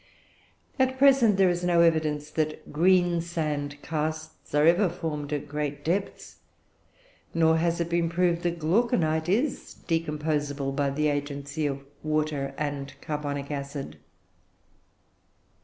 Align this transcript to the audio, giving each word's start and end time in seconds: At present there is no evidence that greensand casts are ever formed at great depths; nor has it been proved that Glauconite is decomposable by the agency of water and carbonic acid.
At 0.79 0.97
present 0.97 1.37
there 1.37 1.51
is 1.51 1.63
no 1.63 1.81
evidence 1.81 2.31
that 2.31 2.73
greensand 2.73 3.79
casts 3.83 4.55
are 4.55 4.65
ever 4.65 4.89
formed 4.89 5.31
at 5.31 5.47
great 5.47 5.85
depths; 5.85 6.37
nor 7.35 7.57
has 7.57 7.79
it 7.79 7.87
been 7.89 8.09
proved 8.09 8.41
that 8.41 8.57
Glauconite 8.57 9.29
is 9.29 9.75
decomposable 9.87 10.71
by 10.75 10.89
the 10.89 11.07
agency 11.07 11.67
of 11.67 11.85
water 12.01 12.55
and 12.57 12.99
carbonic 12.99 13.51
acid. 13.51 13.99